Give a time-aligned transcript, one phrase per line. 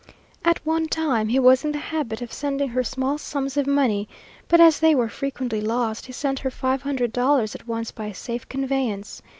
[0.43, 4.09] At one time he was in the habit of sending her small sums of money;
[4.47, 8.07] but as they were frequently lost, he sent her five hundred dollars at once by
[8.07, 9.21] a safe conveyance.